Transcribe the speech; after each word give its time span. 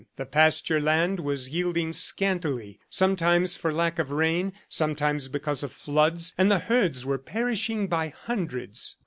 The 0.15 0.25
pasture 0.25 0.81
land 0.81 1.19
was 1.19 1.49
yielding 1.49 1.93
scantily, 1.93 2.79
sometimes 2.89 3.55
for 3.55 3.71
lack 3.71 3.99
of 3.99 4.09
rain, 4.09 4.51
sometimes 4.67 5.27
because 5.27 5.61
of 5.61 5.71
floods, 5.71 6.33
and 6.39 6.49
the 6.49 6.57
herds 6.57 7.05
were 7.05 7.19
perishing 7.19 7.85
by 7.87 8.07
hundreds. 8.07 8.95